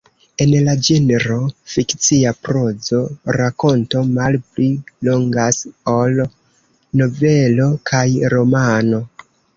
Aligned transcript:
En 0.43 0.51
la 0.67 0.73
ĝenro 0.85 1.35
fikcia 1.73 2.31
prozo, 2.47 3.01
rakonto 3.37 4.01
malpli 4.15 4.71
longas 5.09 5.63
ol 5.97 6.19
novelo 7.03 7.69
kaj 7.93 8.07
romano. 8.37 9.07